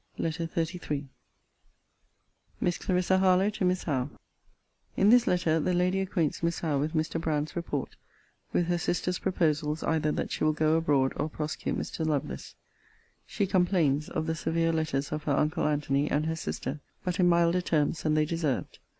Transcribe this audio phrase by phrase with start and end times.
[0.17, 1.09] LETTER XXXIII
[2.59, 4.09] MISS CLARISSA HARLOWE, TO MISS HOWE
[4.97, 7.21] [In this letter, the Lady acquaints Miss Howe with Mr.
[7.21, 7.95] Brand's report;
[8.51, 12.03] with her sister's proposals either that she will go abroad, or prosecute Mr.
[12.03, 12.55] Lovelace.
[13.27, 17.29] She complains of the severe letters of her uncle Antony and her sister; but in
[17.29, 18.79] milder terms than they deserved.